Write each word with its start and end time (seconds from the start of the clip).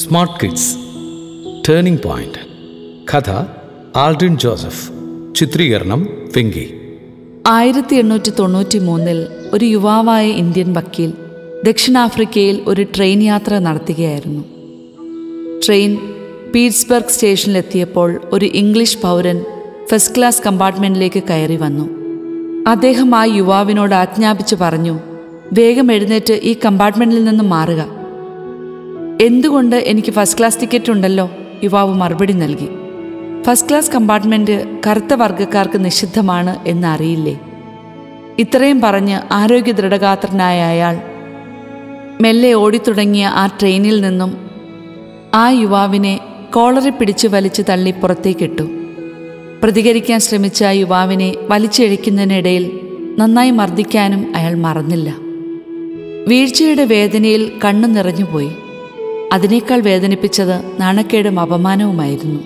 Smart 0.00 0.34
kids. 0.42 0.76
Turning 1.68 2.02
point. 2.02 2.38
കഥ 3.14 3.30
Aldin 3.96 4.38
Joseph. 4.38 4.90
ചിത്രീകരണം 5.36 6.08
വെങ്കി. 6.36 6.96
ആയിരത്തി 7.46 7.94
എണ്ണൂറ്റി 7.94 8.32
തൊണ്ണൂറ്റി 8.38 8.78
മൂന്നിൽ 8.78 9.26
ഒരു 9.52 9.64
യുവാവായ 9.64 10.28
ഇന്ത്യൻ 10.30 10.72
വക്കീൽ 10.72 11.12
ദക്ഷിണാഫ്രിക്കയിൽ 11.66 12.62
ഒരു 12.66 12.86
ട്രെയിൻ 12.96 13.22
യാത്ര 13.22 13.58
നടത്തുകയായിരുന്നു. 13.58 14.44
ട്രെയിൻ 15.66 15.98
പീറ്റ്സ്ബർഗ് 16.54 17.08
സ്റ്റേഷനിലെത്തിയപ്പോൾ 17.08 18.20
ഒരു 18.32 18.46
ഇംഗ്ലീഷ് 18.46 18.98
പൗരൻ 18.98 19.44
ഫസ്റ്റ് 19.90 20.18
ക്ലാസ് 20.18 20.42
കമ്പാർട്ട്മെന്റിലേക്ക് 20.42 21.22
കയറി 21.22 21.56
വന്നു. 21.56 21.88
അദ്ദേഹം 22.68 23.14
ആ 23.14 23.24
യുവാവിനോട് 23.24 23.94
ആജ്ഞാപിച്ചു 23.94 24.56
പറഞ്ഞു 24.60 25.00
വേഗം 25.52 25.92
എഴുന്നേറ്റ് 25.92 26.40
ഈ 26.42 26.56
കമ്പാർട്ട്മെന്റിൽ 26.64 27.24
നിന്ന് 27.24 27.44
മാറുക. 27.44 27.99
എന്തുകൊണ്ട് 29.20 29.76
എനിക്ക് 29.76 30.12
ഫസ്റ്റ് 30.12 30.38
ക്ലാസ് 30.38 30.60
ടിക്കറ്റ് 30.60 30.90
ഉണ്ടല്ലോ? 30.90 31.30
യുവാവ് 31.64 31.94
മറുപടി 31.94 32.32
നൽകി. 32.32 32.68
ഫസ്റ്റ് 33.42 33.68
ക്ലാസ് 33.68 33.90
കമ്പാർട്ട്മെന്റ് 33.90 34.78
കറുത്ത 34.86 35.14
വർഗക്കാർക്ക് 35.14 35.84
നിഷിദ്ധമാണ് 35.84 36.58
എന്നറിയില്ലേ? 36.66 37.40
ഇത്രയും 38.38 38.80
പറഞ്ഞ് 38.80 39.20
ആരോഗ്യ 39.32 39.72
ദൃഢഗാത്രനായ 39.72 40.62
അയാൾ 40.62 40.96
മെല്ലെ 42.20 42.52
ഓടിത്തുടങ്ങിയ 42.52 43.26
ആ 43.26 43.46
ട്രെയിനിൽ 43.46 44.00
നിന്നും 44.00 44.36
ആ 45.34 45.50
യുവാവിനെ 45.50 46.20
കോളറി 46.54 46.90
പിടിച്ചു 46.90 47.28
വലിച്ചു 47.28 47.62
തള്ളി 47.62 47.90
പുറത്തേക്കിട്ടു. 47.90 48.62
പ്രതികരിക്കാൻ 49.62 50.20
ശ്രമിച്ച 50.20 50.64
ആ 50.64 50.70
യുവാവിനെ 50.70 51.34
വലിച്ചിഴയ്ക്കുന്നതിനിടയിൽ 51.48 52.80
നന്നായി 53.18 53.50
മർദ്ദിക്കാനും 53.50 54.32
അയാൾ 54.36 54.54
മറന്നില്ല. 54.54 55.16
വീഴ്ചയുടെ 56.28 56.84
വേദനയിൽ 56.84 57.52
കണ്ണു 57.64 57.88
നിറഞ്ഞുപോയി. 57.88 58.50
അതിനേക്കാൾ 59.32 59.80
വേദനിപ്പിച്ചത് 59.80 60.76
നാണക്കേടും 60.80 61.40
അപമാനവുമായിരുന്നു. 61.40 62.40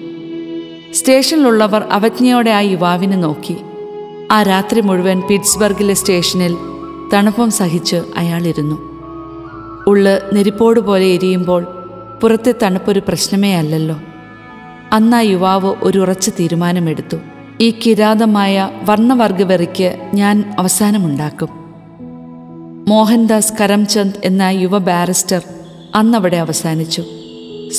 സ്റ്റേഷനിലുള്ളവർ 0.92 1.83
അവജ്ഞയോടെ 1.91 2.50
ആ 2.50 2.61
യുവാവിനെ 2.61 3.17
നോക്കി. 3.17 3.56
ആ 4.33 4.42
രാത്രി 4.42 4.81
മുഴുവൻ 4.81 5.20
പിറ്റ്സ്ബർഗിലെ 5.20 5.95
സ്റ്റേഷനിൽ 5.95 6.56
തണുപ്പം 7.12 7.50
സഹിച്ച് 7.50 7.97
അയാളിരുന്നു. 8.17 8.95
ഉള്ള് 9.86 10.20
നെരിപ്പോട് 10.34 10.81
പോലെ 10.81 11.05
എരിയുമ്പോൾ 11.05 11.67
പുറത്തെ 12.23 12.55
തണുപ്പൊരു 12.62 13.03
പ്രശ്നമേ 13.08 13.55
അല്ലല്ലോ. 13.55 13.97
അന്ന് 14.92 15.17
ആ 15.17 15.20
യുവാവ് 15.20 15.75
ഒരു 15.83 15.98
ഉറച്ച 15.98 16.28
തീരുമാനമെടുത്തു. 16.28 17.17
ഈ 17.61 17.70
കിരാതമായ 17.70 18.70
വർണവർഗവെറിക്ക് 18.83 20.11
ഞാൻ 20.14 20.55
അവസാനമുണ്ടാക്കും. 20.58 21.48
മോഹൻദാസ് 22.89 23.53
കരംചന്ദ് 23.61 24.17
എന്ന 24.25 24.42
യുവ 24.42 24.78
ബാരിസ്റ്റർ 24.78 25.42
അന്നവിടെ 25.95 26.37
അവസാനിച്ചു. 26.37 27.05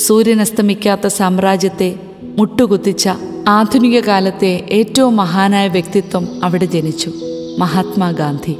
സൂര്യൻ 0.06 0.40
അസ്തമിക്കാത്ത 0.40 1.06
സാമ്രാജ്യത്തെ 1.06 1.94
മുട്ടുകുത്തിച്ച 2.22 3.08
ആധുനിക 3.48 4.00
കാലത്തെ 4.00 4.66
ഏറ്റവും 4.70 5.16
മഹാനായ 5.16 5.68
വ്യക്തിത്വം 5.68 6.28
അവിടെ 6.44 6.64
ജനിച്ചു 6.64 7.12
മഹാത്മാഗാന്ധി 7.58 8.56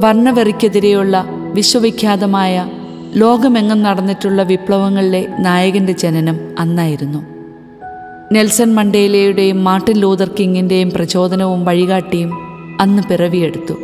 വർണവെറിക്കെതിരെയുള്ള 0.00 1.24
വിശ്വവിഖ്യാതമായ 1.52 2.70
ലോകമെങ്ങും 3.14 3.82
നടന്നിട്ടുള്ള 3.82 4.42
വിപ്ലവങ്ങളിലെ 4.42 5.26
നായകന്റെ 5.38 5.92
ജനനം 5.92 6.38
അന്നായിരുന്നു. 6.58 7.18
നെൽസൺ 8.32 8.74
മണ്ടേലയുടെയും 8.74 9.64
മാർട്ടിൻ 9.64 9.96
ലൂതർ 9.96 10.30
കിങ്ങിന്റെയും 10.40 10.90
പ്രചോദനവും 10.90 11.64
വഴികാട്ടിയും 11.64 12.30
അന്ന് 12.80 13.02
പിറവിയെടുത്തു. 13.10 13.74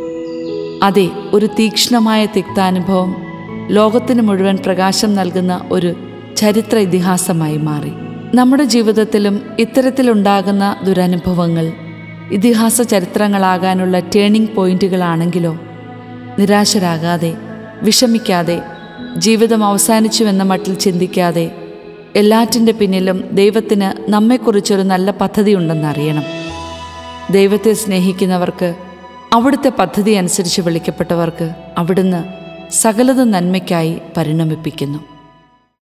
അതെ 0.83 1.09
ഒരു 1.33 1.45
തീക്ഷ്ണമായ 1.45 2.25
തിക്താനുഭവം 2.25 3.32
ലോകത്തിന് 3.69 4.21
മുഴുവൻ 4.21 4.57
പ്രകാശം 4.57 5.15
നൽകുന്ന 5.15 5.65
ഒരു 5.71 5.93
ചരിത്ര 6.37 6.77
ഇതിഹാസമായി 6.77 7.57
മാറി. 7.57 7.91
നമ്മുടെ 8.35 8.63
ജീവിതത്തിലും 8.63 9.41
ഇത്തരത്തിലുണ്ടാകുന്ന 9.59 10.75
ദുരനുഭവങ്ങൾ 10.83 11.73
ഇതിഹാസ 12.31 12.81
ചരിത്രങ്ങളാകാനുള്ള 12.81 13.99
ടേണിംഗ് 13.99 14.55
പോയിന്റുകളാണെങ്കിലോ 14.55 15.59
നിരാശരാകാതെ 16.39 17.33
വിഷമിക്കാതെ 17.83 18.61
ജീവിതം 19.17 19.65
അവസാനിച്ചുവെന്ന 19.65 20.43
മട്ടിൽ 20.43 20.73
ചിന്തിക്കാതെ 20.73 21.51
എല്ലാറ്റിന്റെ 22.15 22.71
പിന്നിലും 22.71 23.29
ദൈവത്തിന് 23.31 24.11
നമ്മെക്കുറിച്ചൊരു 24.11 24.81
നല്ല 24.81 25.11
പദ്ധതിയുണ്ടെന്നറിയണം. 25.11 26.23
ദൈവത്തെ 27.31 27.73
സ്നേഹിക്കുന്നവർക്ക് 27.73 28.75
അവിടുത്തെ 29.33 29.69
പദ്ധതി 29.69 30.11
അനുസരിച്ച് 30.11 30.61
വിളിക്കപ്പെട്ടവർക്ക് 30.61 31.49
അവിടുന്ന് 31.77 32.42
സകലതും 32.69 33.31
നന്മയ്ക്കായി 33.31 34.01
പരിണമിപ്പിക്കുന്നു. 34.17 35.12